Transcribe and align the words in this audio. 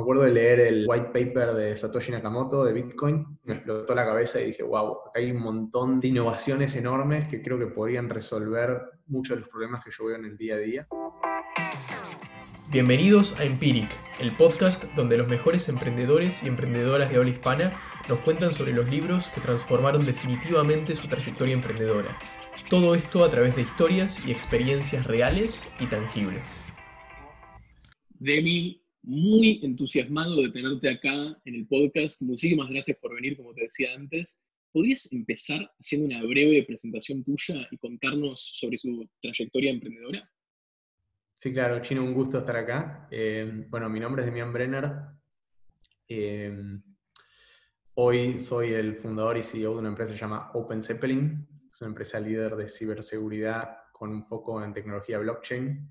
Me 0.00 0.02
acuerdo 0.02 0.22
de 0.22 0.30
leer 0.30 0.60
el 0.60 0.86
white 0.88 1.10
paper 1.12 1.52
de 1.52 1.76
Satoshi 1.76 2.10
Nakamoto 2.10 2.64
de 2.64 2.72
Bitcoin, 2.72 3.38
me 3.44 3.52
explotó 3.52 3.94
la 3.94 4.06
cabeza 4.06 4.40
y 4.40 4.46
dije, 4.46 4.62
wow, 4.62 4.96
acá 5.06 5.20
hay 5.20 5.30
un 5.30 5.42
montón 5.42 6.00
de 6.00 6.08
innovaciones 6.08 6.74
enormes 6.74 7.28
que 7.28 7.42
creo 7.42 7.58
que 7.58 7.66
podrían 7.66 8.08
resolver 8.08 8.80
muchos 9.08 9.36
de 9.36 9.40
los 9.42 9.50
problemas 9.50 9.84
que 9.84 9.90
yo 9.90 10.06
veo 10.06 10.16
en 10.16 10.24
el 10.24 10.38
día 10.38 10.54
a 10.54 10.58
día. 10.58 10.88
Bienvenidos 12.72 13.38
a 13.38 13.44
Empiric, 13.44 13.90
el 14.22 14.30
podcast 14.30 14.84
donde 14.94 15.18
los 15.18 15.28
mejores 15.28 15.68
emprendedores 15.68 16.44
y 16.44 16.48
emprendedoras 16.48 17.10
de 17.10 17.16
habla 17.18 17.28
hispana 17.28 17.70
nos 18.08 18.20
cuentan 18.20 18.54
sobre 18.54 18.72
los 18.72 18.88
libros 18.88 19.28
que 19.28 19.42
transformaron 19.42 20.06
definitivamente 20.06 20.96
su 20.96 21.08
trayectoria 21.08 21.52
emprendedora. 21.52 22.08
Todo 22.70 22.94
esto 22.94 23.22
a 23.22 23.30
través 23.30 23.54
de 23.54 23.62
historias 23.62 24.26
y 24.26 24.32
experiencias 24.32 25.06
reales 25.06 25.70
y 25.78 25.84
tangibles. 25.84 26.72
Demi, 28.18 28.80
muy 29.02 29.60
entusiasmado 29.62 30.42
de 30.42 30.50
tenerte 30.50 30.88
acá 30.90 31.40
en 31.44 31.54
el 31.54 31.66
podcast. 31.66 32.22
Muchísimas 32.22 32.68
gracias 32.68 32.98
por 32.98 33.14
venir, 33.14 33.36
como 33.36 33.54
te 33.54 33.62
decía 33.62 33.94
antes. 33.94 34.40
¿Podrías 34.72 35.12
empezar 35.12 35.70
haciendo 35.80 36.06
una 36.06 36.24
breve 36.24 36.62
presentación 36.64 37.24
tuya 37.24 37.66
y 37.70 37.78
contarnos 37.78 38.52
sobre 38.54 38.78
su 38.78 39.08
trayectoria 39.20 39.70
emprendedora? 39.70 40.30
Sí, 41.36 41.52
claro, 41.52 41.80
Chino, 41.80 42.04
un 42.04 42.14
gusto 42.14 42.38
estar 42.38 42.56
acá. 42.56 43.08
Eh, 43.10 43.66
bueno, 43.68 43.88
mi 43.88 43.98
nombre 43.98 44.22
es 44.22 44.26
Demian 44.26 44.52
Brenner. 44.52 44.92
Eh, 46.06 46.78
hoy 47.94 48.40
soy 48.40 48.74
el 48.74 48.94
fundador 48.96 49.38
y 49.38 49.42
CEO 49.42 49.72
de 49.72 49.78
una 49.78 49.88
empresa 49.88 50.12
que 50.12 50.18
se 50.18 50.24
llama 50.24 50.50
Open 50.54 50.82
Zeppelin. 50.82 51.48
Es 51.72 51.80
una 51.80 51.88
empresa 51.88 52.20
líder 52.20 52.56
de 52.56 52.68
ciberseguridad 52.68 53.78
con 53.92 54.10
un 54.10 54.24
foco 54.24 54.62
en 54.62 54.72
tecnología 54.72 55.18
blockchain 55.18 55.90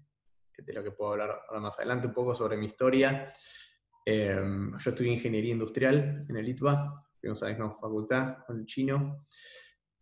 de 0.61 0.73
lo 0.73 0.83
que 0.83 0.91
puedo 0.91 1.11
hablar 1.11 1.41
ahora 1.47 1.61
más 1.61 1.77
adelante, 1.77 2.07
un 2.07 2.13
poco 2.13 2.33
sobre 2.33 2.57
mi 2.57 2.67
historia. 2.67 3.31
Em, 4.05 4.77
yo 4.77 4.89
estudié 4.89 5.11
ingeniería 5.11 5.51
industrial 5.51 6.21
en 6.27 6.37
el 6.37 6.49
ITBA, 6.49 7.05
fuimos 7.19 7.43
a 7.43 7.45
la 7.45 7.51
misma 7.51 7.77
facultad 7.79 8.37
con 8.45 8.59
el 8.59 8.65
chino. 8.65 9.27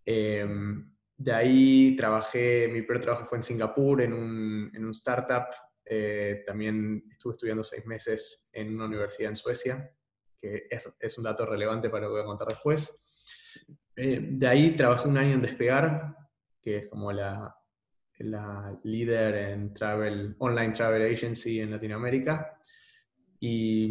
Em, 0.06 0.94
de 1.18 1.34
ahí 1.34 1.96
trabajé, 1.96 2.68
mi 2.68 2.82
primer 2.84 3.02
trabajo 3.02 3.26
fue 3.26 3.40
en 3.40 3.44
Singapur, 3.44 4.02
en 4.02 4.14
un, 4.14 4.72
en 4.74 4.86
un 4.86 4.92
startup. 4.92 5.48
Eh, 5.84 6.44
también 6.46 7.04
estuve 7.12 7.34
estudiando 7.34 7.64
seis 7.64 7.86
meses 7.86 8.50
en 8.54 8.76
una 8.76 8.86
universidad 8.86 9.30
en 9.30 9.36
Suecia, 9.36 9.92
que 10.40 10.68
es, 10.70 10.84
es 11.00 11.18
un 11.18 11.24
dato 11.24 11.46
relevante 11.46 11.90
para 11.90 12.04
lo 12.04 12.10
que 12.10 12.14
voy 12.14 12.22
a 12.22 12.26
contar 12.26 12.48
después. 12.50 13.04
Eh, 13.96 14.20
de 14.22 14.48
ahí 14.48 14.76
trabajé 14.76 15.08
un 15.08 15.18
año 15.18 15.34
en 15.34 15.42
Despegar, 15.42 16.16
que 16.62 16.78
es 16.78 16.90
como 16.90 17.12
la, 17.12 17.57
la 18.20 18.78
líder 18.84 19.36
en 19.36 19.74
travel, 19.74 20.36
online 20.40 20.74
travel 20.74 21.14
agency 21.14 21.60
en 21.60 21.72
Latinoamérica. 21.72 22.58
Y 23.40 23.90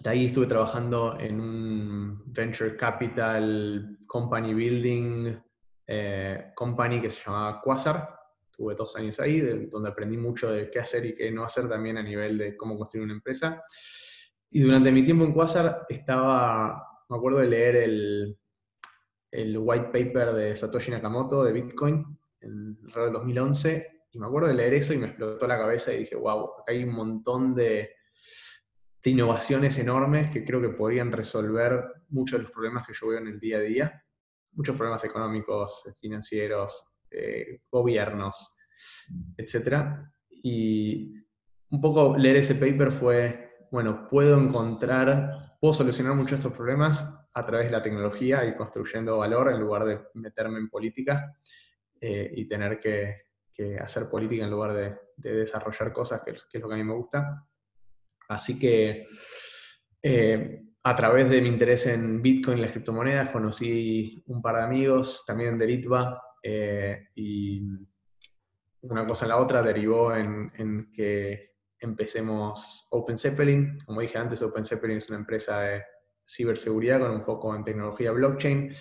de 0.00 0.10
ahí 0.10 0.26
estuve 0.26 0.46
trabajando 0.46 1.18
en 1.18 1.40
un 1.40 2.22
venture 2.26 2.76
capital 2.76 3.98
company 4.06 4.54
building 4.54 5.36
eh, 5.86 6.52
company 6.54 7.00
que 7.00 7.10
se 7.10 7.24
llamaba 7.24 7.60
Quasar. 7.62 8.14
Tuve 8.50 8.74
dos 8.74 8.94
años 8.96 9.18
ahí, 9.20 9.40
donde 9.70 9.88
aprendí 9.88 10.16
mucho 10.16 10.50
de 10.50 10.70
qué 10.70 10.80
hacer 10.80 11.06
y 11.06 11.14
qué 11.14 11.30
no 11.30 11.44
hacer 11.44 11.68
también 11.68 11.96
a 11.96 12.02
nivel 12.02 12.36
de 12.36 12.56
cómo 12.56 12.76
construir 12.76 13.04
una 13.04 13.14
empresa. 13.14 13.62
Y 14.50 14.60
durante 14.60 14.92
mi 14.92 15.02
tiempo 15.02 15.24
en 15.24 15.32
Quasar 15.32 15.86
estaba, 15.88 16.82
me 17.08 17.16
acuerdo 17.16 17.38
de 17.38 17.46
leer 17.46 17.76
el, 17.76 18.38
el 19.30 19.58
white 19.58 19.86
paper 19.86 20.32
de 20.32 20.56
Satoshi 20.56 20.90
Nakamoto 20.90 21.44
de 21.44 21.52
Bitcoin, 21.52 22.17
en 22.40 22.78
alrededor 22.84 23.04
del 23.04 23.12
2011, 23.14 23.98
y 24.10 24.18
me 24.18 24.26
acuerdo 24.26 24.48
de 24.48 24.54
leer 24.54 24.74
eso 24.74 24.94
y 24.94 24.98
me 24.98 25.06
explotó 25.06 25.46
la 25.46 25.58
cabeza 25.58 25.92
y 25.92 25.98
dije, 25.98 26.16
wow, 26.16 26.44
acá 26.60 26.72
hay 26.72 26.84
un 26.84 26.94
montón 26.94 27.54
de, 27.54 27.90
innovaciones 29.04 29.78
enormes 29.78 30.30
que 30.30 30.44
creo 30.44 30.60
que 30.60 30.68
podrían 30.68 31.10
resolver 31.10 31.82
muchos 32.10 32.38
de 32.38 32.42
los 32.42 32.52
problemas 32.52 32.86
que 32.86 32.92
yo 32.92 33.08
veo 33.08 33.18
en 33.18 33.28
el 33.28 33.40
día 33.40 33.56
a 33.56 33.60
día, 33.60 34.04
muchos 34.52 34.76
problemas 34.76 35.02
económicos, 35.02 35.82
financieros, 35.98 36.86
eh, 37.10 37.62
gobiernos, 37.70 38.54
etc. 39.38 39.96
Y 40.28 41.14
un 41.70 41.80
poco 41.80 42.18
leer 42.18 42.36
ese 42.36 42.54
paper 42.54 42.92
fue, 42.92 43.66
bueno, 43.70 44.06
puedo 44.10 44.38
encontrar, 44.38 45.56
puedo 45.58 45.72
solucionar 45.72 46.14
muchos 46.14 46.32
de 46.32 46.36
estos 46.36 46.52
problemas 46.52 47.10
a 47.32 47.46
través 47.46 47.68
de 47.68 47.72
la 47.72 47.82
tecnología 47.82 48.44
y 48.44 48.56
construyendo 48.56 49.16
valor 49.16 49.50
en 49.50 49.60
lugar 49.60 49.86
de 49.86 50.00
meterme 50.14 50.58
en 50.58 50.68
política. 50.68 51.34
Eh, 52.00 52.32
y 52.36 52.46
tener 52.46 52.78
que, 52.78 53.28
hacer 53.80 54.08
política 54.08 54.44
en 54.44 54.50
lugar 54.52 54.72
de, 54.72 54.96
desarrollar 55.16 55.92
cosas, 55.92 56.22
que, 56.24 56.30
es 56.30 56.62
lo 56.62 56.68
que 56.68 56.74
a 56.74 56.78
mí 56.78 56.84
me 56.84 56.94
gusta. 56.94 57.44
Así 58.28 58.56
que 58.56 59.08
eh, 60.00 60.62
a 60.84 60.94
través 60.94 61.28
de 61.28 61.42
mi 61.42 61.48
interés 61.48 61.86
en 61.86 62.22
Bitcoin 62.22 62.58
y 62.58 62.60
las 62.60 62.70
criptomonedas 62.70 63.30
conocí 63.30 64.22
un 64.26 64.40
par 64.40 64.56
de 64.56 64.62
amigos, 64.62 65.24
también 65.26 65.58
de 65.58 65.66
Litva, 65.66 66.22
eh, 66.40 67.08
y 67.16 67.62
una 68.82 69.04
cosa 69.04 69.24
en 69.24 69.30
la 69.30 69.38
otra 69.38 69.60
derivó 69.60 70.14
en, 70.14 70.52
en, 70.54 70.92
que 70.92 71.56
empecemos 71.80 72.86
Open 72.90 73.18
Zeppelin. 73.18 73.76
Como 73.84 74.02
dije 74.02 74.18
antes, 74.18 74.40
Open 74.40 74.64
Zeppelin 74.64 74.98
es 74.98 75.08
una 75.08 75.18
empresa 75.18 75.62
de 75.62 75.82
ciberseguridad 76.24 77.00
con 77.00 77.10
un 77.10 77.22
foco 77.22 77.56
en 77.56 77.64
tecnología 77.64 78.12
blockchain. 78.12 78.72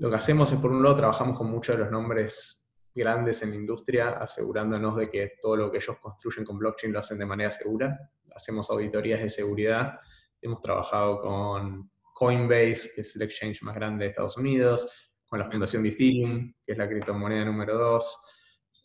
Lo 0.00 0.08
que 0.08 0.16
hacemos 0.16 0.50
es, 0.50 0.58
por 0.58 0.72
un 0.72 0.82
lado, 0.82 0.96
trabajamos 0.96 1.36
con 1.36 1.50
muchos 1.50 1.76
de 1.76 1.82
los 1.82 1.92
nombres 1.92 2.72
grandes 2.94 3.42
en 3.42 3.50
la 3.50 3.56
industria, 3.56 4.08
asegurándonos 4.12 4.96
de 4.96 5.10
que 5.10 5.32
todo 5.38 5.56
lo 5.56 5.70
que 5.70 5.76
ellos 5.76 5.98
construyen 6.00 6.42
con 6.42 6.58
blockchain 6.58 6.90
lo 6.90 7.00
hacen 7.00 7.18
de 7.18 7.26
manera 7.26 7.50
segura. 7.50 8.10
Hacemos 8.34 8.70
auditorías 8.70 9.20
de 9.20 9.28
seguridad. 9.28 10.00
Hemos 10.40 10.62
trabajado 10.62 11.20
con 11.20 11.90
Coinbase, 12.14 12.92
que 12.94 13.02
es 13.02 13.14
el 13.14 13.22
exchange 13.22 13.62
más 13.62 13.74
grande 13.74 14.06
de 14.06 14.10
Estados 14.12 14.38
Unidos, 14.38 14.90
con 15.26 15.38
la 15.38 15.44
fundación 15.44 15.82
de 15.82 15.90
Ethereum, 15.90 16.54
que 16.64 16.72
es 16.72 16.78
la 16.78 16.88
criptomoneda 16.88 17.44
número 17.44 17.76
dos. 17.76 18.24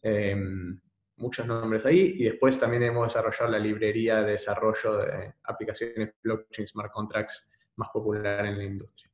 Em, 0.02 0.78
muchos 1.16 1.48
nombres 1.48 1.86
ahí. 1.86 2.16
Y 2.18 2.26
después 2.26 2.60
también 2.60 2.84
hemos 2.84 3.08
desarrollado 3.08 3.54
la 3.54 3.60
librería 3.60 4.22
de 4.22 4.32
desarrollo 4.32 4.98
de 4.98 5.34
aplicaciones 5.44 6.14
blockchain 6.22 6.68
smart 6.68 6.92
contracts 6.92 7.50
más 7.78 7.88
popular 7.94 8.46
en 8.46 8.58
la 8.58 8.64
industria. 8.66 9.10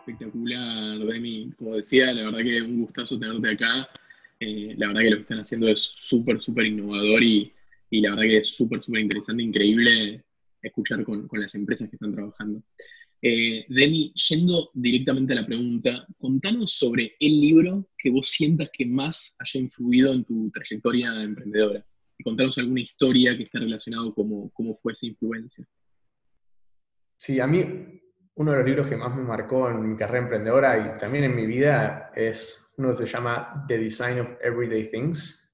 Espectacular, 0.00 0.98
Demi. 0.98 1.52
Como 1.56 1.76
decía, 1.76 2.12
la 2.12 2.24
verdad 2.24 2.42
que 2.42 2.62
un 2.62 2.82
gustazo 2.82 3.18
tenerte 3.18 3.50
acá. 3.50 3.88
Eh, 4.38 4.74
la 4.76 4.88
verdad 4.88 5.02
que 5.02 5.10
lo 5.10 5.16
que 5.16 5.22
están 5.22 5.40
haciendo 5.40 5.68
es 5.68 5.80
súper, 5.80 6.40
súper 6.40 6.66
innovador 6.66 7.22
y, 7.22 7.52
la 7.90 8.10
verdad 8.10 8.22
que 8.24 8.38
es 8.38 8.56
súper, 8.56 8.80
súper 8.82 9.02
interesante, 9.02 9.42
increíble 9.42 10.24
escuchar 10.62 11.04
con, 11.04 11.28
las 11.32 11.54
empresas 11.54 11.88
que 11.88 11.96
están 11.96 12.14
trabajando. 12.14 12.62
Eh, 13.22 13.66
Demi, 13.68 14.12
yendo 14.14 14.70
directamente 14.72 15.34
a 15.34 15.36
la 15.36 15.46
pregunta, 15.46 16.06
contanos 16.18 16.72
sobre 16.72 17.16
el 17.20 17.40
libro 17.40 17.90
que 17.98 18.10
vos 18.10 18.28
sientas 18.28 18.70
que 18.72 18.86
más 18.86 19.36
haya 19.38 19.60
influido 19.60 20.12
en 20.14 20.24
tu 20.24 20.50
trayectoria 20.50 21.22
emprendedora. 21.22 21.84
Y 22.16 22.24
contanos 22.24 22.56
alguna 22.58 22.80
historia 22.80 23.36
que 23.36 23.44
esté 23.44 23.58
relacionado 23.58 24.14
con 24.14 24.48
cómo 24.50 24.78
fue 24.82 24.92
esa 24.92 25.06
influencia. 25.06 25.66
Sí, 27.18 27.38
a 27.40 27.46
mí 27.46 27.62
uno 28.40 28.52
de 28.52 28.56
los 28.56 28.66
libros 28.66 28.86
que 28.86 28.96
más 28.96 29.14
me 29.14 29.22
marcó 29.22 29.68
en 29.68 29.86
mi 29.86 29.94
carrera 29.94 30.22
emprendedora 30.22 30.78
y 30.78 30.96
también 30.96 31.24
en 31.24 31.36
mi 31.36 31.44
vida 31.44 32.10
es 32.14 32.72
uno 32.78 32.88
que 32.88 32.94
se 32.94 33.04
llama 33.04 33.66
The 33.68 33.76
Design 33.76 34.18
of 34.18 34.28
Everyday 34.40 34.90
Things, 34.90 35.52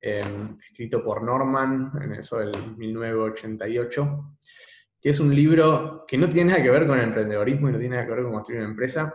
em, 0.00 0.54
escrito 0.54 1.04
por 1.04 1.22
Norman 1.22 1.92
en 2.00 2.14
eso 2.14 2.38
del 2.38 2.74
1988, 2.74 4.38
que 4.98 5.10
es 5.10 5.20
un 5.20 5.34
libro 5.34 6.06
que 6.08 6.16
no 6.16 6.26
tiene 6.26 6.52
nada 6.52 6.62
que 6.62 6.70
ver 6.70 6.86
con 6.86 6.98
el 6.98 7.04
emprendedorismo 7.04 7.68
y 7.68 7.72
no 7.72 7.78
tiene 7.78 7.96
nada 7.96 8.06
que 8.06 8.14
ver 8.14 8.22
con 8.22 8.32
construir 8.32 8.62
una 8.62 8.70
empresa, 8.70 9.14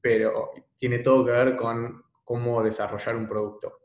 pero 0.00 0.52
tiene 0.74 1.00
todo 1.00 1.22
que 1.22 1.32
ver 1.32 1.54
con 1.54 2.02
cómo 2.24 2.62
desarrollar 2.62 3.14
un 3.14 3.28
producto. 3.28 3.80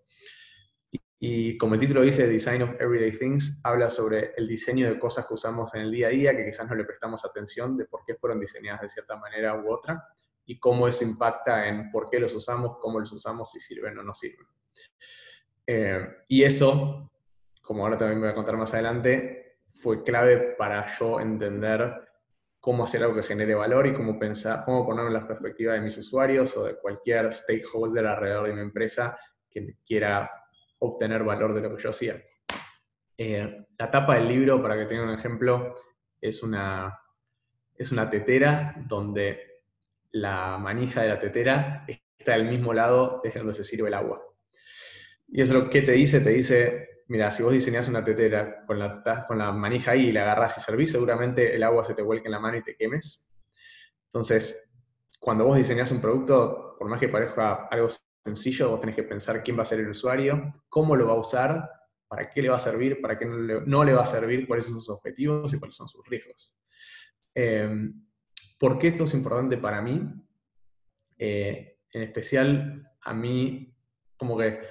Y 1.24 1.56
como 1.56 1.76
el 1.76 1.80
título 1.80 2.02
dice, 2.02 2.28
Design 2.28 2.64
of 2.64 2.82
Everyday 2.82 3.12
Things, 3.12 3.62
habla 3.64 3.92
sobre 3.92 4.34
el 4.36 4.48
diseño 4.48 4.90
de 4.90 4.98
cosas 4.98 5.28
que 5.28 5.36
usamos 5.36 5.72
en 5.76 5.82
el 5.82 5.92
día 5.92 6.08
a 6.08 6.10
día, 6.10 6.36
que 6.36 6.44
quizás 6.44 6.68
no 6.68 6.74
le 6.74 6.84
prestamos 6.84 7.24
atención 7.24 7.78
de 7.78 7.86
por 7.86 8.04
qué 8.04 8.16
fueron 8.16 8.40
diseñadas 8.40 8.82
de 8.82 8.90
cierta 8.90 9.16
manera 9.18 9.56
u 9.56 9.72
otra, 9.72 10.04
y 10.48 10.58
cómo 10.58 10.88
eso 10.88 11.04
impacta 11.04 11.68
en 11.68 11.92
por 11.92 12.10
qué 12.10 12.20
los 12.20 12.34
usamos, 12.34 12.78
cómo 12.80 13.00
los 13.00 13.12
usamos, 13.12 13.52
si 13.52 13.60
sirven 13.60 14.00
o 14.00 14.04
no 14.04 14.16
sirven. 14.16 14.48
Eh, 15.68 16.08
y 16.28 16.44
eso, 16.44 17.12
como 17.62 17.84
ahora 17.84 18.00
también 18.00 18.20
voy 18.20 18.30
a 18.30 18.34
contar 18.34 18.58
más 18.58 18.74
adelante, 18.74 19.60
fue 19.68 20.04
clave 20.04 20.56
para 20.58 20.88
yo 20.98 21.20
entender 21.20 22.02
cómo 22.60 22.86
hacer 22.86 23.04
algo 23.04 23.14
que 23.14 23.22
genere 23.22 23.54
valor 23.54 23.86
y 23.86 23.94
cómo 23.94 24.18
pensar, 24.18 24.66
cómo 24.66 24.88
ponerlo 24.88 25.10
en 25.10 25.22
la 25.22 25.28
perspectiva 25.28 25.74
de 25.74 25.82
mis 25.82 25.96
usuarios 26.00 26.58
o 26.58 26.66
de 26.66 26.80
cualquier 26.80 27.32
stakeholder 27.32 28.08
alrededor 28.08 28.48
de 28.48 28.54
mi 28.54 28.62
empresa 28.62 29.16
que 29.48 29.76
quiera 29.86 30.28
obtener 30.82 31.24
valor 31.24 31.54
de 31.54 31.62
lo 31.62 31.76
que 31.76 31.82
yo 31.82 31.90
hacía. 31.90 32.22
Eh, 33.18 33.66
la 33.78 33.90
tapa 33.90 34.16
del 34.16 34.28
libro, 34.28 34.62
para 34.62 34.76
que 34.76 34.86
tengan 34.86 35.10
un 35.10 35.18
ejemplo, 35.18 35.74
es 36.20 36.42
una, 36.44 37.00
es 37.78 37.92
una 37.92 38.10
tetera 38.10 38.76
donde 38.88 39.62
la 40.12 40.58
manija 40.58 41.02
de 41.02 41.10
la 41.10 41.20
tetera 41.20 41.86
está 42.18 42.34
del 42.34 42.50
mismo 42.50 42.74
lado 42.74 43.22
desde 43.24 43.40
donde 43.40 43.54
se 43.54 43.64
sirve 43.64 43.88
el 43.88 43.94
agua. 43.94 44.22
Y 45.28 45.42
eso 45.42 45.54
lo 45.54 45.70
que 45.70 45.84
te 45.84 45.94
dice, 45.94 46.20
te 46.20 46.32
dice, 46.32 47.04
mira, 47.08 47.32
si 47.32 47.44
vos 47.44 47.54
diseñás 47.54 47.88
una 47.88 48.04
tetera 48.04 48.66
con 48.66 48.80
la, 48.80 49.02
con 49.28 49.38
la 49.38 49.52
manija 49.52 49.92
ahí 49.92 50.10
y 50.10 50.12
la 50.12 50.24
agarrás 50.24 50.58
y 50.58 50.62
servís, 50.62 50.92
seguramente 50.92 51.56
el 51.56 51.64
agua 51.64 51.86
se 51.86 51.94
te 51.94 52.02
vuelque 52.02 52.28
en 52.28 52.34
la 52.34 52.40
mano 52.40 52.58
y 52.58 52.64
te 52.64 52.76
quemes. 52.76 53.30
Entonces, 54.06 54.72
cuando 55.20 55.46
vos 55.46 55.56
diseñás 55.58 55.92
un 55.92 56.02
producto, 56.02 56.76
por 56.78 56.90
más 56.90 57.00
que 57.00 57.08
parezca 57.08 57.68
algo 57.70 57.88
sencillo, 58.24 58.70
vos 58.70 58.80
tenés 58.80 58.96
que 58.96 59.04
pensar 59.04 59.44
quién 59.44 59.58
va 59.58 59.64
a 59.64 59.66
ser 59.66 59.80
el 59.80 59.90
usuario, 59.90 60.52
cómo 60.70 60.96
lo 60.96 61.08
va 61.08 61.14
a 61.14 61.20
usar, 61.20 61.70
para 62.08 62.30
qué 62.30 62.42
le 62.42 62.50
va 62.50 62.58
a 62.58 62.60
servir, 62.60 63.02
para 63.02 63.18
qué 63.18 63.26
no 63.26 63.84
le, 63.84 63.94
va 63.94 64.04
a 64.04 64.06
servir, 64.06 64.48
cuáles 64.48 64.66
son 64.66 64.76
sus 64.76 64.90
objetivos 64.90 65.54
y 65.54 65.60
cuáles 65.60 65.76
son 65.76 65.88
sus 65.88 66.06
riesgos. 66.08 66.58
Em, 67.34 68.06
¿Por 68.60 68.78
qué 68.78 68.90
esto 68.90 69.06
es 69.06 69.14
importante 69.14 69.58
para 69.58 69.82
mí? 69.82 70.04
Eh, 71.18 71.80
en 71.94 72.02
especial, 72.04 72.92
a 73.02 73.14
mí, 73.14 73.74
como 74.18 74.38
que 74.38 74.48
en 74.48 74.62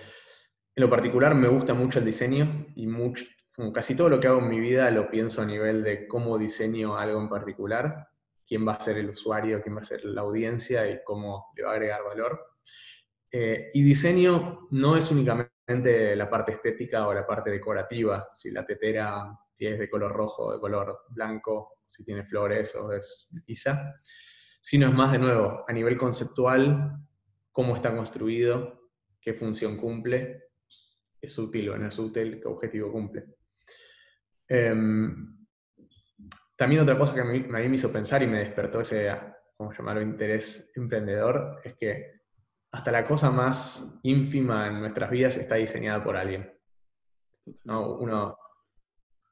lo 0.76 0.90
particular 0.90 1.34
me 1.34 1.48
gusta 1.48 1.74
mucho 1.74 1.98
el 1.98 2.04
diseño 2.04 2.66
y 2.76 2.86
mucho, 2.86 3.24
como 3.54 3.72
casi 3.72 3.94
todo 3.94 4.08
lo 4.08 4.20
que 4.20 4.28
hago 4.28 4.40
en 4.40 4.48
mi 4.48 4.60
vida 4.60 4.90
lo 4.90 5.10
pienso 5.10 5.42
a 5.42 5.46
nivel 5.46 5.82
de 5.82 6.06
cómo 6.06 6.38
diseño 6.38 6.96
algo 6.96 7.20
en 7.20 7.28
particular, 7.28 8.08
quién 8.46 8.66
va 8.66 8.74
a 8.74 8.80
ser 8.80 8.98
el 8.98 9.10
usuario, 9.10 9.60
quién 9.62 9.76
va 9.76 9.80
a 9.80 9.84
ser 9.84 10.04
la 10.04 10.22
audiencia 10.22 10.90
y 10.90 11.02
cómo 11.04 11.52
le 11.56 11.64
va 11.64 11.70
a 11.70 11.74
agregar 11.74 12.02
valor. 12.04 12.40
Eh, 13.32 13.70
y 13.74 13.82
diseño 13.82 14.66
no 14.72 14.96
es 14.96 15.10
únicamente 15.10 16.16
la 16.16 16.28
parte 16.28 16.52
estética 16.52 17.06
o 17.06 17.14
la 17.14 17.26
parte 17.26 17.50
decorativa, 17.50 18.28
si 18.32 18.50
la 18.50 18.64
tetera 18.64 19.38
es 19.58 19.78
de 19.78 19.90
color 19.90 20.12
rojo, 20.12 20.52
de 20.52 20.58
color 20.58 21.00
blanco, 21.10 21.80
si 21.84 22.02
tiene 22.02 22.24
flores 22.24 22.74
o 22.74 22.92
es 22.92 23.30
lisa, 23.46 23.94
sino 24.60 24.88
es 24.88 24.94
más 24.94 25.12
de 25.12 25.18
nuevo 25.18 25.64
a 25.68 25.72
nivel 25.72 25.96
conceptual, 25.96 26.96
cómo 27.52 27.74
está 27.74 27.94
construido, 27.94 28.90
qué 29.20 29.34
función 29.34 29.76
cumple, 29.76 30.44
es 31.20 31.38
útil 31.38 31.68
o 31.70 31.76
no 31.76 31.88
es 31.88 31.98
útil, 31.98 32.40
qué 32.40 32.48
objetivo 32.48 32.90
cumple. 32.90 33.26
Em, 34.48 35.46
también 36.56 36.82
otra 36.82 36.98
cosa 36.98 37.14
que 37.14 37.20
a 37.20 37.24
mí, 37.24 37.40
me 37.40 37.64
hizo 37.66 37.92
pensar 37.92 38.22
y 38.22 38.26
me 38.26 38.38
despertó 38.38 38.80
ese, 38.80 39.10
¿cómo 39.56 39.72
llamarlo?, 39.72 40.02
interés 40.02 40.72
emprendedor, 40.74 41.60
es 41.64 41.74
que 41.74 42.19
hasta 42.72 42.92
la 42.92 43.04
cosa 43.04 43.30
más 43.30 43.98
ínfima 44.02 44.68
en 44.68 44.80
nuestras 44.80 45.10
vidas 45.10 45.36
está 45.36 45.56
diseñada 45.56 46.02
por 46.02 46.16
alguien. 46.16 46.52
Uno, 47.64 48.36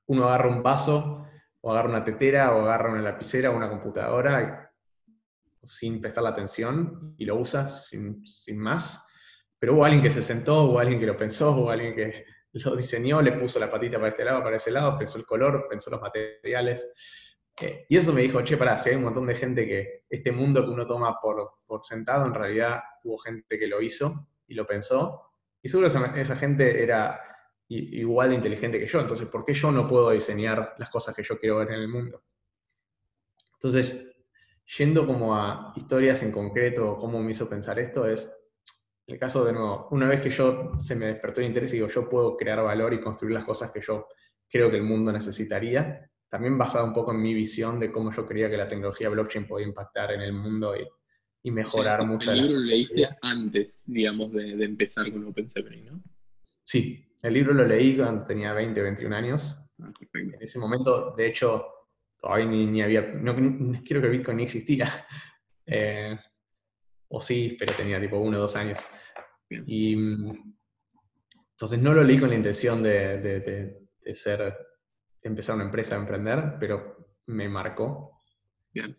uno 0.07 0.25
agarra 0.25 0.49
un 0.49 0.63
vaso, 0.63 1.27
o 1.61 1.73
agarra 1.73 1.89
una 1.89 2.05
tetera, 2.05 2.55
o 2.55 2.61
agarra 2.61 2.93
una 2.93 3.03
lapicera 3.03 3.51
o 3.51 3.57
una 3.57 3.69
computadora 3.69 4.69
sin 5.65 6.01
prestar 6.01 6.25
la 6.25 6.31
atención 6.31 7.15
y 7.19 7.25
lo 7.25 7.37
usa 7.37 7.69
sin, 7.69 8.23
más. 8.57 9.05
Pero 9.59 9.75
hubo 9.75 9.85
alguien 9.85 10.03
que 10.03 10.11
se 10.11 10.23
sentó, 10.23 10.65
hubo 10.65 10.79
alguien 10.79 11.01
que 11.01 11.07
lo 11.07 11.17
pensó, 11.17 11.53
hubo 11.53 11.71
alguien 11.71 11.95
que 11.95 12.25
lo 12.53 12.77
diseñó, 12.77 13.21
le 13.21 13.33
puso 13.33 13.59
la 13.59 13.71
patita 13.71 13.99
para 13.99 14.11
este 14.11 14.25
lado, 14.25 14.43
para 14.43 14.57
ese 14.57 14.71
lado, 14.71 14.97
pensó 14.97 15.19
el 15.19 15.27
color, 15.27 15.67
pensó 15.69 15.91
los 15.91 16.01
materiales. 16.01 16.89
Eh, 17.61 17.87
y 17.89 17.97
eso 17.97 18.13
me 18.13 18.23
dijo, 18.23 18.43
che, 18.43 18.57
pará, 18.57 18.79
si 18.79 18.91
hay 18.91 18.97
un 18.97 19.05
montón 19.05 19.27
de 19.27 19.35
gente 19.35 19.67
que 19.67 20.05
este 20.09 20.33
mundo 20.33 20.65
que 20.65 20.71
uno 20.71 20.87
toma 20.87 21.19
por, 21.21 21.61
por 21.67 21.85
sentado, 21.85 22.27
en 22.27 22.35
realidad 22.35 22.81
hubo 23.05 23.19
gente 23.19 23.59
que 23.59 23.67
lo 23.67 23.81
hizo 23.83 24.29
y 24.47 24.55
lo 24.55 24.67
pensó. 24.67 25.33
Y 25.63 25.69
seguro 25.69 25.89
esa, 25.89 26.19
esa 26.19 26.37
gente 26.37 26.83
era 26.83 27.21
igual 27.69 28.31
de 28.31 28.37
inteligente 28.37 28.79
que 28.79 28.87
yo. 28.87 29.01
Entonces, 29.01 29.29
¿por 29.29 29.45
qué 29.45 29.55
yo 29.55 29.71
no 29.73 29.87
puedo 29.87 30.11
diseñar 30.11 30.75
las 30.79 30.91
cosas 30.91 31.15
que 31.15 31.23
yo 31.23 31.39
quiero 31.39 31.59
ver 31.59 31.69
en 31.73 31.81
el 31.81 31.89
mundo? 31.89 32.23
Entonces, 33.55 34.09
yendo 34.77 35.07
como 35.07 35.35
a 35.35 35.73
historias 35.77 36.23
en 36.23 36.31
concreto, 36.31 36.97
cómo 36.97 37.21
me 37.21 37.33
hizo 37.33 37.49
pensar 37.49 37.79
esto, 37.79 38.07
es 38.07 38.33
el 39.07 39.19
caso 39.19 39.45
de 39.45 39.53
nuevo, 39.53 39.89
una 39.91 40.07
vez 40.07 40.21
que 40.21 40.31
yo 40.31 40.73
se 40.79 40.95
me 40.95 41.07
despertó 41.07 41.41
el 41.41 41.47
interés 41.47 41.73
y 41.73 41.77
digo, 41.77 41.89
yo 41.89 42.09
puedo 42.09 42.37
crear 42.37 42.63
valor 42.63 42.93
y 42.93 43.01
construir 43.01 43.35
las 43.35 43.45
cosas 43.45 43.71
que 43.71 43.81
yo 43.81 44.07
creo 44.49 44.71
que 44.71 44.77
el 44.77 44.83
mundo 44.83 45.11
necesitaría, 45.11 46.11
también 46.29 46.59
basado 46.59 46.85
un 46.85 46.93
poco 46.93 47.13
en 47.13 47.23
mi 47.23 47.35
visión 47.35 47.81
de 47.81 47.91
cómo 47.91 48.13
yo 48.13 48.27
creía 48.27 48.51
que 48.51 48.57
la 48.57 48.69
tecnología 48.69 49.09
blockchain 49.09 49.47
podía 49.47 49.67
impactar 49.67 50.13
en 50.13 50.21
el 50.21 50.33
mundo 50.33 50.75
y, 50.77 50.87
mejorar 51.51 52.05
mucho. 52.05 52.31
El 52.31 52.43
libro 52.43 52.59
lo 52.59 52.67
leíste 52.67 53.09
antes, 53.23 53.81
digamos, 53.87 54.33
de, 54.33 54.63
empezar 54.63 55.11
con 55.11 55.27
OpenSevery, 55.29 55.81
¿no? 55.81 56.03
Sí, 56.63 57.11
el 57.23 57.33
libro 57.33 57.55
lo 57.55 57.67
leí 57.67 57.97
cuando 57.97 58.27
tenía 58.27 58.53
20, 58.53 58.83
21 58.83 59.17
años. 59.17 59.67
Ah, 59.81 59.91
en 60.13 60.37
ese 60.39 60.59
momento, 60.59 61.15
de 61.17 61.27
hecho, 61.27 61.65
todavía 62.19 62.45
ni, 62.45 62.83
había, 62.83 63.01
no, 63.01 63.35
quiero 63.83 64.03
que 64.03 64.09
Bitcoin 64.11 64.37
ni 64.37 64.43
existía. 64.43 64.91
Eh, 65.65 66.19
o 67.09 67.21
sí, 67.21 67.57
pero 67.59 67.73
tenía 67.73 67.99
tipo 67.99 68.19
uno 68.19 68.37
o 68.37 68.41
dos 68.41 68.57
años. 68.57 68.87
Y 69.49 69.93
entonces 69.93 71.79
no 71.79 71.95
lo 71.95 72.05
leí 72.05 72.19
con 72.19 72.29
la 72.29 72.37
intención 72.37 72.83
de, 72.83 73.19
de 74.03 74.15
ser 74.15 74.55
empezar 75.29 75.55
una 75.55 75.65
empresa 75.65 75.95
a 75.95 75.99
emprender, 75.99 76.57
pero 76.59 77.15
me 77.27 77.49
marcó. 77.49 78.21
Bien. 78.73 78.99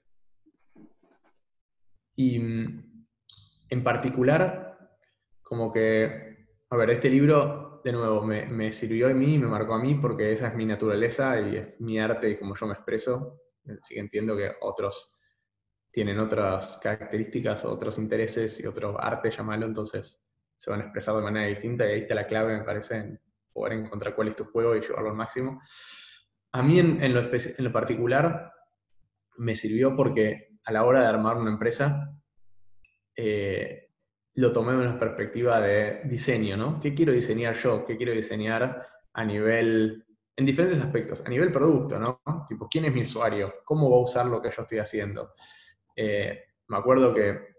Y 2.16 2.40
mm, 2.40 3.06
en 3.70 3.84
particular, 3.84 4.78
como 5.42 5.72
que, 5.72 6.48
a 6.70 6.76
ver, 6.76 6.90
este 6.92 7.10
libro, 7.10 7.81
de 7.84 7.92
nuevo, 7.92 8.22
me, 8.24 8.72
sirvió 8.72 9.08
a 9.08 9.14
mí, 9.14 9.38
me 9.38 9.48
marcó 9.48 9.76
a 9.76 9.80
mí, 9.80 9.96
porque 9.96 10.31
esa 10.31 10.50
es 10.50 10.56
mi 10.56 10.66
naturaleza 10.66 11.40
y 11.40 11.56
es 11.58 11.80
mi 11.80 12.00
arte 12.00 12.30
y 12.30 12.38
como 12.38 12.56
yo 12.56 12.68
me 12.68 12.74
expreso. 12.74 13.42
Así 13.66 13.94
que 13.94 14.00
entiendo 14.00 14.36
que 14.36 14.52
otros 14.62 15.16
tienen 15.92 16.20
otras 16.20 16.80
características, 16.81 17.66
otros 17.66 17.98
intereses 17.98 18.60
y 18.60 18.68
otro 18.68 19.02
arte, 19.02 19.31
llamarlo, 19.31 19.66
entonces 19.66 20.22
se 20.56 20.70
van 20.70 20.81
a 20.81 20.84
expresar 20.84 21.16
de 21.16 21.22
manera 21.22 21.48
distinta 21.48 21.86
y 21.86 21.94
ahí 21.94 22.02
está 22.02 22.16
la 22.16 22.28
clave, 22.28 22.58
me 22.58 22.64
parece, 22.64 22.98
en 22.98 23.22
poder 23.54 23.74
encontrar 23.74 24.14
cuál 24.14 24.28
es 24.28 24.36
tu 24.36 24.44
juego 24.46 24.76
y 24.76 24.81
llevarlo 24.81 25.10
al 25.10 25.16
máximo. 25.16 25.62
A 26.51 26.63
mí 26.63 26.80
en, 26.80 27.13
lo, 27.13 27.72
particular 27.72 28.51
me 29.38 29.56
sirvió 29.56 29.96
porque 29.96 30.57
a 30.63 30.72
la 30.72 30.84
hora 30.84 31.01
de 31.01 31.07
armar 31.07 31.38
una 31.38 31.51
empresa 31.51 32.12
eh, 33.16 33.90
lo 34.36 34.51
tomé 34.51 34.74
en 34.74 34.80
una 34.80 35.00
perspectiva 35.00 35.60
de 35.60 36.01
diseño, 36.06 36.57
¿no? 36.57 36.80
¿Qué 36.80 36.94
quiero 36.94 37.13
diseñar 37.13 37.56
yo? 37.56 37.86
¿Qué 37.86 37.98
quiero 37.98 38.13
diseñar 38.13 38.88
a 39.13 39.25
nivel, 39.25 40.06
en 40.36 40.46
diferentes 40.46 40.80
aspectos, 40.80 41.24
a 41.25 41.30
nivel 41.30 41.51
producto, 41.51 42.00
¿no? 42.00 42.22
Tipo, 42.48 42.68
¿quién 42.68 42.86
es 42.86 42.94
mi 42.94 43.02
usuario? 43.02 43.56
¿Cómo 43.63 43.90
va 43.92 43.98
a 43.98 44.02
usar 44.02 44.25
lo 44.25 44.42
que 44.42 44.50
yo 44.50 44.62
estoy 44.63 44.80
haciendo? 44.80 45.34
Eh, 45.95 46.45
me 46.68 46.78
acuerdo 46.78 47.13
que 47.13 47.50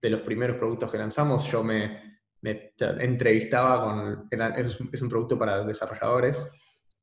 de 0.00 0.10
los 0.10 0.20
primeros 0.22 0.56
productos 0.56 0.90
que 0.90 0.98
lanzamos, 0.98 1.50
yo 1.50 1.62
me, 1.62 2.18
entrevistaba 2.42 3.82
con, 3.82 4.28
es 4.56 5.02
un 5.02 5.08
producto 5.08 5.38
para 5.38 5.64
desarrolladores, 5.64 6.50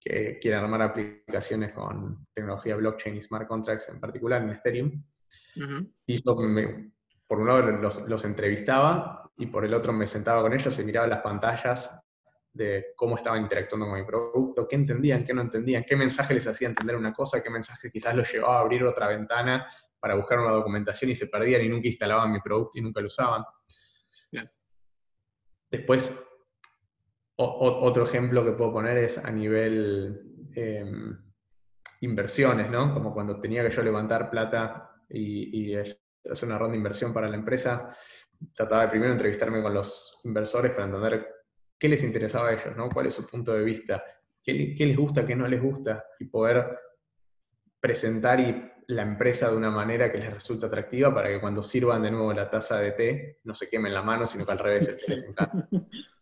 que 0.08 0.40
quieren 0.40 0.62
armar 0.62 0.82
aplicaciones 0.82 1.74
con 1.74 2.28
tecnología 2.34 2.76
blockchain 2.76 3.18
y 3.18 3.24
smart 3.24 3.48
contracts, 3.48 3.90
en 3.90 4.00
particular 4.00 4.42
en 4.42 4.52
Ethereum. 4.52 5.04
Y 6.06 6.24
yo, 6.24 6.36
por 7.28 7.40
un 7.40 7.48
lado, 7.48 7.62
los, 7.62 8.26
entrevistaba 8.26 9.32
y 9.38 9.48
por 9.48 9.66
el 9.66 9.74
otro 9.74 9.92
me 9.94 10.08
sentaba 10.08 10.42
con 10.42 10.54
ellos 10.54 10.78
y 10.80 10.84
miraba 10.84 11.08
las 11.08 11.22
pantallas 11.22 12.00
de 12.54 12.88
cómo 12.96 13.18
estaban 13.18 13.42
interactuando 13.42 13.88
con 13.88 14.00
mi 14.00 14.06
producto, 14.06 14.68
qué 14.68 14.76
entendían, 14.76 15.24
qué 15.24 15.34
no 15.34 15.42
entendían, 15.42 15.84
qué 15.84 15.96
mensaje 15.96 16.34
les 16.34 16.48
hacía 16.48 16.70
entender 16.70 16.96
una 16.96 17.14
cosa, 17.14 17.44
qué 17.44 17.50
mensaje 17.50 17.92
quizás 17.92 18.16
los 18.16 18.32
llevaba 18.32 18.58
a 18.58 18.62
abrir 18.62 18.84
otra 18.84 19.08
ventana 19.08 19.68
para 20.00 20.16
buscar 20.16 20.40
una 20.40 20.52
documentación 20.52 21.12
y 21.12 21.16
se 21.16 21.28
perdían 21.28 21.62
y 21.62 21.70
nunca 21.70 21.88
instalaban 21.88 22.32
mi 22.32 22.40
producto 22.40 22.80
y 22.80 22.82
nunca 22.82 23.02
lo 23.02 23.08
usaban. 23.08 23.44
Después 25.70 26.27
otro 27.38 28.04
ejemplo 28.04 28.44
que 28.44 28.54
puedo 28.54 28.74
poner 28.74 28.98
es 28.98 29.18
a 29.18 29.32
nivel 29.32 30.50
em, 30.56 31.18
inversiones, 32.02 32.70
¿no? 32.70 32.94
Como 32.94 33.14
cuando 33.14 33.40
tenía 33.40 33.64
que 33.64 33.76
yo 33.76 33.84
levantar 33.84 34.30
plata 34.30 34.92
y, 35.10 35.76
hacer 35.76 36.50
una 36.50 36.58
ronda 36.58 36.74
de 36.74 36.78
inversión 36.78 37.14
para 37.14 37.30
la 37.30 37.38
empresa, 37.38 37.96
trataba 38.54 38.84
de 38.84 38.90
primero 38.90 39.12
entrevistarme 39.12 39.62
con 39.62 39.74
los 39.74 40.20
inversores 40.26 40.72
para 40.72 40.86
entender 40.86 41.28
qué 41.80 41.88
les 41.88 42.04
interesaba 42.04 42.50
a 42.50 42.54
ellos, 42.54 42.76
¿no? 42.76 42.90
¿Cuál 42.90 43.08
es 43.08 43.14
su 43.14 43.26
punto 43.26 43.54
de 43.54 43.64
vista? 43.64 44.04
¿Qué, 44.44 44.54
les 44.54 44.98
gusta, 44.98 45.26
qué 45.26 45.36
no 45.36 45.48
les 45.48 45.62
gusta? 45.62 46.06
Y 46.20 46.26
poder 46.26 46.78
presentar 47.80 48.40
la 48.88 49.02
empresa 49.04 49.50
de 49.50 49.58
una 49.58 49.70
manera 49.70 50.12
que 50.12 50.18
les 50.18 50.34
resulte 50.34 50.66
atractiva 50.66 51.14
para 51.14 51.30
que 51.30 51.40
cuando 51.40 51.62
sirvan 51.62 52.02
de 52.02 52.12
nuevo 52.12 52.34
la 52.34 52.50
taza 52.50 52.80
de 52.80 52.92
té 52.92 53.40
no 53.44 53.54
se 53.54 53.70
quemen 53.70 53.94
la 53.94 54.02
mano, 54.02 54.26
sino 54.26 54.46
que 54.46 54.52
al 54.52 54.60
revés 54.60 54.88
el 54.88 54.98
té 54.98 55.16
les 55.16 55.26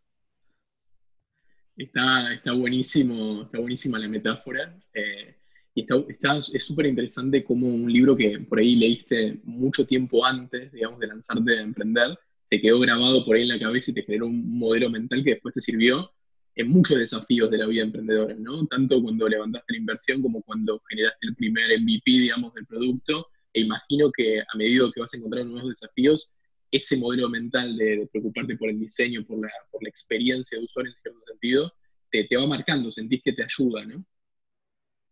Está, 1.78 2.34
está, 2.34 2.54
buenísimo, 2.54 3.44
está 3.44 3.60
buenísima 3.60 4.00
la 4.00 4.08
metáfora. 4.08 4.78
Eh, 4.94 5.36
y 5.74 5.82
está, 5.82 6.38
es 6.38 6.64
súper 6.66 6.86
interesante 6.86 7.44
como 7.44 7.68
un 7.68 7.92
libro 7.92 8.16
que 8.16 8.40
por 8.40 8.60
ahí 8.60 8.76
leíste 8.78 9.42
mucho 9.44 9.86
tiempo 9.86 10.26
antes, 10.26 10.72
digamos, 10.72 11.00
de 11.00 11.08
lanzarte 11.08 11.60
a 11.60 11.62
emprender, 11.62 12.18
te 12.50 12.62
quedó 12.62 12.80
grabado 12.80 13.26
por 13.26 13.36
ahí 13.36 13.42
en 13.44 13.50
la 13.50 13.60
cabeza 13.60 13.92
y 13.92 13.94
te 13.94 14.04
generó 14.04 14.28
un 14.28 14.58
modelo 14.58 14.90
mental 14.90 15.24
que 15.24 15.32
después 15.32 15.54
te 15.54 15.60
sirvió 15.60 16.12
en 16.56 16.70
muchos 16.70 16.98
desafíos 16.98 17.52
de 17.52 17.58
la 17.58 17.68
vida 17.68 17.84
emprendedora, 17.84 18.36
¿no? 18.36 18.66
Tanto 18.68 19.02
cuando 19.02 19.28
levantaste 19.28 19.74
la 19.74 19.80
inversión 19.80 20.22
como 20.22 20.42
cuando 20.44 20.82
generaste 20.90 21.28
el 21.28 21.36
primer 21.36 21.78
MVP, 21.80 22.04
digamos, 22.06 22.54
del 22.54 22.66
producto. 22.66 23.28
E 23.54 23.62
imagino 23.62 24.12
que 24.16 24.42
a 24.42 24.58
medida 24.58 24.90
que 24.94 25.02
vas 25.02 25.14
a 25.14 25.18
encontrar 25.18 25.46
nuevos 25.46 25.70
desafíos, 25.70 26.34
ese 26.72 26.98
modelo 26.98 27.30
mental 27.30 27.76
de, 27.78 28.08
preocuparte 28.12 28.58
por 28.58 28.70
el 28.70 28.80
diseño, 28.80 29.26
por 29.26 29.40
la, 29.40 29.50
por 29.72 29.84
la, 29.84 29.90
experiencia 29.90 30.58
de 30.58 30.66
usuario 30.66 30.92
en 30.92 30.98
cierto 30.98 31.20
sentido, 31.26 31.74
te, 32.12 32.24
te 32.26 32.36
va 32.36 32.48
marcando, 32.48 32.92
sentís 32.92 33.22
que 33.24 33.34
te 33.34 33.44
ayuda, 33.44 33.86
¿no? 33.86 34.06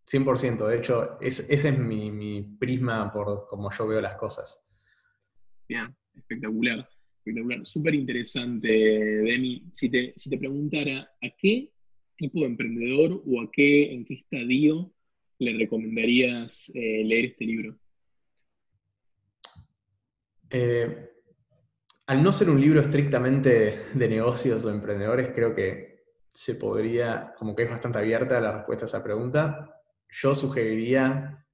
100%, 0.06 0.68
de 0.68 0.78
hecho, 0.78 1.20
ese 1.22 1.54
es 1.54 1.80
mi, 1.80 2.12
mi, 2.12 2.42
prisma 2.42 3.12
por 3.12 3.48
cómo 3.48 3.72
yo 3.72 3.88
veo 3.88 4.02
las 4.02 4.16
cosas. 4.16 4.62
Bien, 5.68 5.96
espectacular, 6.14 6.88
espectacular. 7.18 7.66
Súper 7.66 7.96
interesante, 7.96 8.68
Demi. 8.68 9.64
Si 9.72 9.90
te, 9.90 10.14
si 10.18 10.30
te 10.30 10.38
preguntara, 10.38 11.10
¿a 11.22 11.30
qué 11.38 11.72
tipo 12.18 12.42
de 12.42 12.48
emprendedor 12.48 13.24
o 13.26 13.42
a 13.42 13.50
qué, 13.52 13.94
en 13.94 14.04
qué 14.04 14.16
estadio 14.16 14.94
le 15.40 15.58
recomendarías 15.58 16.70
eh, 16.76 17.04
leer 17.06 17.26
este 17.26 17.46
libro? 17.46 17.80
Eh, 20.50 21.13
al 22.08 22.22
no 22.22 22.34
ser 22.34 22.50
un 22.50 22.60
libro 22.60 22.82
estrictamente 22.82 23.88
de 23.94 24.08
negocios 24.10 24.66
o 24.66 24.70
emprendedores, 24.70 25.32
creo 25.34 25.56
que 25.56 26.04
se 26.32 26.56
podría, 26.56 27.34
como 27.38 27.56
que 27.56 27.64
es 27.64 27.70
bastante 27.70 28.00
abierta 28.00 28.42
la 28.42 28.52
respuesta 28.52 28.86
a 28.86 28.88
esa 28.88 29.04
pregunta, 29.04 29.82
yo 30.10 30.36
sugeriría 30.36 31.46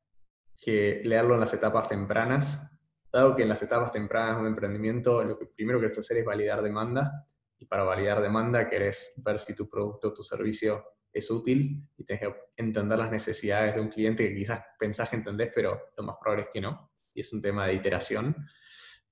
que 0.58 1.02
leerlo 1.04 1.36
en 1.36 1.42
las 1.42 1.54
etapas 1.54 1.88
tempranas, 1.88 2.72
dado 3.12 3.36
que 3.36 3.44
en 3.44 3.50
las 3.50 3.62
etapas 3.62 3.92
tempranas 3.92 4.36
de 4.36 4.42
un 4.42 4.48
emprendimiento 4.48 5.24
lo 5.24 5.38
que 5.38 5.46
primero 5.46 5.80
querés 5.80 5.98
hacer 5.98 6.18
es 6.18 6.26
validar 6.26 6.62
demanda, 6.62 7.28
y 7.58 7.66
para 7.66 7.84
validar 7.84 8.22
demanda 8.22 8.70
querés 8.70 9.14
ver 9.18 9.38
si 9.38 9.54
tu 9.54 9.70
producto 9.70 10.10
o 10.10 10.14
tu 10.14 10.24
servicio 10.24 10.84
es 11.12 11.30
útil 11.30 11.90
y 11.98 12.06
tenés 12.06 12.22
que 12.22 12.36
entender 12.56 12.98
las 12.98 13.12
necesidades 13.12 13.76
de 13.76 13.82
un 13.82 13.90
cliente 13.90 14.30
que 14.30 14.36
quizás 14.36 14.62
pensás 14.80 15.10
que 15.10 15.18
entendés, 15.18 15.52
pero 15.54 15.92
lo 15.98 16.04
más 16.04 16.16
probable 16.20 16.44
es 16.44 16.50
que 16.54 16.62
no, 16.62 16.92
y 17.14 17.20
es 17.20 17.34
un 17.34 17.42
tema 17.42 17.68
de 17.68 17.74
iteración. 17.74 18.36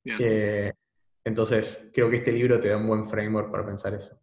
Eh, 0.05 0.71
entonces, 1.27 1.89
creo 1.93 2.09
que 2.09 2.17
este 2.17 2.31
libro 2.31 2.59
te 2.59 2.69
da 2.69 2.77
un 2.77 2.87
buen 2.87 3.05
framework 3.05 3.51
para 3.51 3.65
pensar 3.65 3.93
eso 3.93 4.19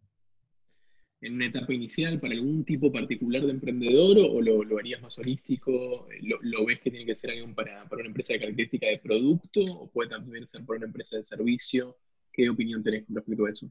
en 1.25 1.33
una 1.33 1.47
etapa 1.47 1.73
inicial 1.73 2.19
para 2.19 2.33
algún 2.33 2.63
tipo 2.65 2.91
particular 2.91 3.41
de 3.41 3.51
emprendedor 3.51 4.17
o 4.19 4.41
lo, 4.41 4.77
harías 4.77 5.01
más 5.01 5.17
holístico? 5.17 6.07
¿Lo, 6.21 6.65
ves 6.65 6.79
que 6.81 6.91
tiene 6.91 7.05
que 7.05 7.15
ser 7.15 7.31
algo 7.31 7.53
para, 7.55 7.87
una 7.91 8.05
empresa 8.05 8.33
de 8.33 8.39
característica 8.39 8.87
de 8.87 8.99
producto 8.99 9.61
o 9.61 9.89
puede 9.89 10.09
también 10.09 10.45
ser 10.45 10.63
para 10.65 10.77
una 10.77 10.87
empresa 10.87 11.17
de 11.17 11.23
servicio? 11.23 11.97
¿Qué 12.31 12.49
opinión 12.49 12.83
tenés 12.83 13.05
con 13.05 13.15
respecto 13.15 13.45
a 13.45 13.49
eso? 13.49 13.67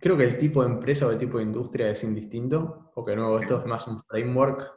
Creo 0.00 0.16
que 0.16 0.24
el 0.24 0.38
tipo 0.38 0.64
de 0.64 0.72
empresa 0.72 1.06
o 1.06 1.10
el 1.10 1.18
tipo 1.18 1.38
de 1.38 1.44
industria 1.44 1.90
es 1.90 2.02
indistinto, 2.02 2.90
porque 2.94 3.10
de 3.10 3.18
nuevo 3.18 3.38
esto 3.38 3.60
es 3.60 3.66
más 3.66 3.86
un 3.86 4.02
framework. 4.04 4.72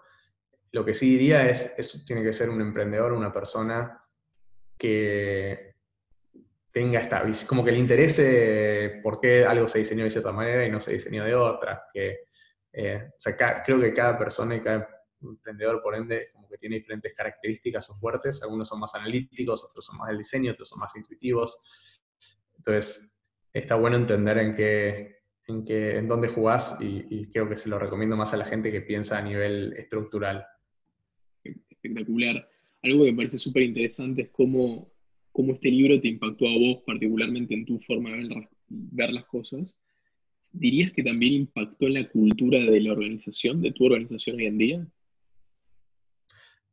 Lo 0.71 0.83
que 0.83 0.93
sí 0.93 1.09
diría 1.09 1.49
es, 1.49 1.73
es 1.77 2.03
tiene 2.05 2.23
que 2.23 2.33
ser 2.33 2.49
un 2.49 2.61
emprendedor, 2.61 3.13
una 3.13 3.31
persona 3.31 4.03
que 4.77 5.68
tenga 6.79 7.01
esta 7.01 7.21
como 7.45 7.61
que 7.61 7.73
le 7.73 7.77
interese 7.77 9.01
por 9.03 9.19
qué 9.19 9.43
algo 9.43 9.67
se 9.67 9.79
diseñó 9.79 10.05
de 10.05 10.11
cierta 10.11 10.31
manera 10.31 10.65
y 10.65 10.71
no 10.71 10.79
se 10.79 10.93
diseñó 10.93 11.25
de 11.25 11.35
otra. 11.35 11.83
Que, 11.93 12.19
eh, 12.71 13.09
creo 13.65 13.81
que 13.81 13.91
cada 13.91 14.17
persona 14.17 14.55
y 14.55 14.61
cada 14.61 14.87
emprendedor, 15.21 15.81
por 15.81 15.93
ende, 15.95 16.29
como 16.31 16.47
que 16.47 16.55
tiene 16.55 16.77
diferentes 16.77 17.13
características 17.13 17.89
o 17.89 17.95
fuertes. 17.95 18.41
Algunos 18.43 18.69
son 18.69 18.79
más 18.79 18.95
analíticos, 18.95 19.61
otros 19.65 19.83
son 19.83 19.97
más 19.97 20.07
del 20.07 20.19
diseño, 20.19 20.53
otros 20.53 20.69
son 20.69 20.79
más 20.79 20.95
intuitivos. 20.95 21.59
Entonces, 22.55 23.11
está 23.51 23.75
bueno 23.75 23.97
entender 23.97 24.37
en 24.37 24.55
qué, 24.55 25.17
en, 25.47 25.65
qué, 25.65 25.97
en 25.97 26.07
dónde 26.07 26.29
jugás 26.29 26.77
y, 26.79 27.05
y 27.09 27.29
creo 27.29 27.49
que 27.49 27.57
se 27.57 27.67
lo 27.67 27.77
recomiendo 27.77 28.15
más 28.15 28.31
a 28.31 28.37
la 28.37 28.45
gente 28.45 28.71
que 28.71 28.79
piensa 28.79 29.17
a 29.17 29.21
nivel 29.21 29.73
estructural. 29.75 30.45
Espectacular. 31.43 32.47
Algo 32.83 33.03
que 33.03 33.11
me 33.11 33.17
parece 33.17 33.37
súper 33.37 33.63
interesante 33.63 34.21
es 34.21 34.29
cómo 34.29 34.88
cómo 35.39 35.53
este 35.53 35.69
libro 35.69 36.01
te 36.01 36.09
impactó 36.09 36.45
a 36.47 36.51
vos 36.51 36.83
particularmente 36.85 37.53
en 37.53 37.65
tu 37.65 37.79
forma 37.87 38.09
de 38.09 38.49
ver, 38.67 39.09
las 39.11 39.23
cosas, 39.23 39.79
¿dirías 40.51 40.91
que 40.91 41.01
también 41.01 41.31
impactó 41.31 41.87
en 41.87 41.93
la 41.93 42.09
cultura 42.09 42.59
de 42.59 42.81
la 42.81 42.91
organización, 42.91 43.61
de 43.61 43.71
tu 43.71 43.85
organización 43.85 44.35
hoy 44.35 44.47
en 44.47 44.57
día? 44.57 44.87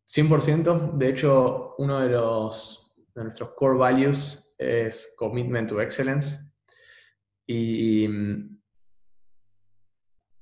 100%. 0.09 0.99
De 0.99 1.09
hecho, 1.09 1.77
uno 1.79 2.01
de, 2.01 2.09
los, 2.09 2.93
de 3.15 3.23
nuestros 3.23 3.51
core 3.51 3.79
values 3.79 4.53
es 4.59 5.15
commitment 5.17 5.69
to 5.69 5.81
excellence. 5.81 6.37
Y 7.47 8.09
mm, 8.09 8.59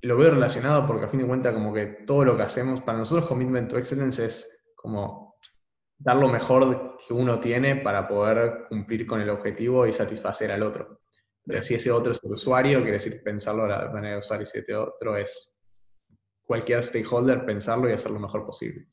lo 0.00 0.16
veo 0.16 0.30
relacionado 0.30 0.86
porque 0.86 1.04
a 1.04 1.08
fin 1.08 1.20
de 1.20 1.26
cuentas 1.26 1.52
como 1.52 1.74
que 1.74 1.84
todo 2.06 2.24
lo 2.24 2.38
que 2.38 2.44
hacemos, 2.44 2.80
para 2.80 2.96
nosotros 2.96 3.26
commitment 3.26 3.68
to 3.68 3.76
excellence 3.76 4.24
es 4.24 4.64
como 4.74 5.36
dar 5.98 6.16
lo 6.16 6.28
mejor 6.28 6.96
que 7.06 7.14
uno 7.14 7.40
tiene 7.40 7.76
para 7.76 8.06
poder 8.06 8.66
cumplir 8.68 9.06
con 9.06 9.20
el 9.20 9.30
objetivo 9.30 9.86
y 9.86 9.92
satisfacer 9.92 10.50
al 10.50 10.62
otro. 10.62 11.00
Pero 11.46 11.62
si 11.62 11.74
ese 11.74 11.90
otro 11.90 12.12
es 12.12 12.20
el 12.24 12.32
usuario, 12.32 12.78
quiere 12.78 12.92
decir 12.92 13.22
pensarlo 13.22 13.64
de 13.64 13.70
la 13.70 13.90
manera 13.90 14.14
de 14.14 14.20
usuario, 14.20 14.44
y 14.44 14.46
si 14.46 14.58
ese 14.58 14.74
otro 14.74 15.16
es 15.16 15.58
cualquier 16.42 16.82
stakeholder, 16.82 17.44
pensarlo 17.44 17.88
y 17.88 17.92
hacer 17.92 18.12
lo 18.12 18.20
mejor 18.20 18.46
posible. 18.46 18.86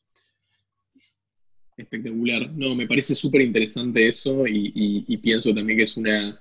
Espectacular. 1.78 2.52
No, 2.52 2.76
me 2.76 2.88
parece 2.88 3.16
súper 3.16 3.42
interesante 3.42 4.08
eso 4.08 4.46
y, 4.46 5.18
pienso 5.18 5.54
también 5.54 5.78
que 5.78 5.84
es 5.84 5.98
una 5.98 6.40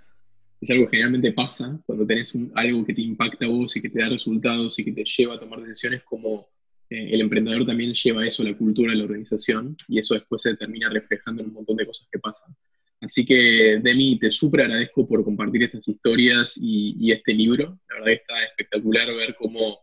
es 0.60 0.70
algo 0.70 0.84
que 0.84 0.90
generalmente 0.90 1.32
pasa 1.32 1.80
cuando 1.86 2.06
tenés 2.06 2.36
algo 2.54 2.84
que 2.84 2.92
te 2.92 3.00
impacta 3.00 3.46
a 3.46 3.48
vos 3.48 3.74
y 3.76 3.80
que 3.80 3.88
te 3.88 3.98
da 3.98 4.10
resultados 4.10 4.78
y 4.78 4.84
que 4.84 4.92
te 4.92 5.04
lleva 5.04 5.36
a 5.36 5.40
tomar 5.40 5.62
decisiones 5.62 6.02
como 6.02 6.48
eh, 6.90 7.10
el 7.12 7.20
emprendedor 7.20 7.64
también 7.64 7.94
lleva 7.94 8.26
eso 8.26 8.42
a 8.42 8.46
la 8.46 8.56
cultura 8.56 8.90
de 8.92 8.98
la 8.98 9.04
organización 9.04 9.76
y 9.88 9.98
eso 9.98 10.14
después 10.14 10.42
se 10.42 10.56
termina 10.56 10.90
reflejando 10.90 11.42
en 11.42 11.48
un 11.48 11.54
montón 11.54 11.76
de 11.76 11.86
cosas 11.86 12.08
que 12.10 12.18
pasan. 12.18 12.54
Así 13.00 13.24
que, 13.24 13.80
Demi, 13.82 14.18
te 14.18 14.30
súper 14.30 14.62
agradezco 14.62 15.08
por 15.08 15.24
compartir 15.24 15.62
estas 15.62 15.88
historias 15.88 16.58
y, 16.60 17.10
este 17.10 17.32
libro. 17.32 17.78
La 17.88 17.94
verdad 17.94 18.06
que 18.06 18.12
está 18.12 18.44
espectacular 18.44 19.08
ver 19.08 19.34
cómo 19.38 19.78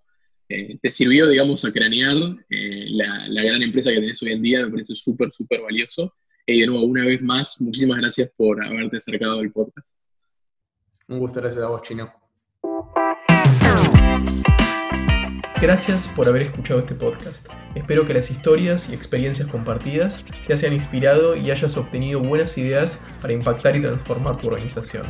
eh, 0.49 0.77
te 0.79 0.91
sirvió, 0.91 1.27
digamos, 1.27 1.65
a 1.65 1.71
cranear 1.71 2.15
eh, 2.49 2.85
la, 2.89 3.27
la, 3.27 3.43
gran 3.43 3.63
empresa 3.63 3.91
que 3.91 4.01
tenés 4.01 4.21
hoy 4.21 4.33
en 4.33 4.41
día. 4.43 4.65
Me 4.65 4.71
parece 4.71 4.93
súper, 4.93 5.31
súper 5.31 5.61
valioso. 5.61 6.13
Y 6.45 6.61
de 6.61 6.67
nuevo, 6.67 6.85
una 6.85 7.05
vez 7.05 7.21
más, 7.21 7.59
muchísimas 7.59 7.97
gracias 7.97 8.29
por 8.37 8.63
haberte 8.63 8.97
acercado 8.97 9.39
al 9.39 9.51
podcast. 9.51 9.95
Un 11.07 11.19
gusto, 11.19 11.41
gracias 11.41 11.63
a 11.63 11.69
vos, 11.69 11.81
Chino. 11.81 12.26
Gracias 15.59 16.07
por 16.07 16.27
haber 16.27 16.43
escuchado 16.43 16.81
este 16.81 16.93
podcast. 16.93 17.47
Espero 17.73 18.05
que 18.05 18.13
las 18.13 18.29
historias 18.29 18.89
y 18.89 18.93
experiencias 18.93 19.47
compartidas 19.47 20.23
te 20.45 20.53
hayan 20.53 20.71
inspirado 20.71 21.35
y 21.35 21.49
hayas 21.49 21.77
obtenido 21.77 22.19
buenas 22.19 22.55
ideas 22.59 23.03
para 23.21 23.33
impactar 23.33 23.75
y 23.75 23.81
transformar 23.81 24.37
tu 24.37 24.49
organización. 24.49 25.03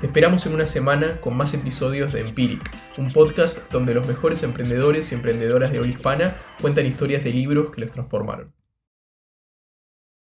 Te 0.00 0.08
esperamos 0.08 0.44
en 0.44 0.54
una 0.54 0.66
semana 0.66 1.20
con 1.20 1.36
más 1.36 1.54
episodios 1.54 2.12
de 2.12 2.20
Empiric, 2.20 2.68
un 2.98 3.12
podcast 3.12 3.70
donde 3.70 3.94
los 3.94 4.08
mejores 4.08 4.42
emprendedores 4.42 5.12
y 5.12 5.14
emprendedoras 5.14 5.70
de 5.70 5.78
habla 5.78 5.92
hispana 5.92 6.36
cuentan 6.60 6.86
historias 6.86 7.22
de 7.22 7.32
libros 7.32 7.70
que 7.70 7.82
los 7.82 7.92
transformaron. 7.92 8.52